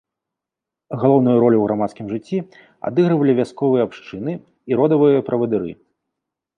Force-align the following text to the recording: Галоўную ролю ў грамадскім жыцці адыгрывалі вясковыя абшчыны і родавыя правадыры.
Галоўную 1.03 1.35
ролю 1.43 1.57
ў 1.59 1.65
грамадскім 1.67 2.05
жыцці 2.15 2.37
адыгрывалі 2.91 3.31
вясковыя 3.43 3.81
абшчыны 3.91 4.33
і 4.39 4.71
родавыя 4.83 5.19
правадыры. 5.33 5.71